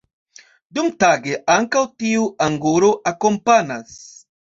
[0.77, 3.99] Dumtage, ankaŭ tiu angoro akompanas.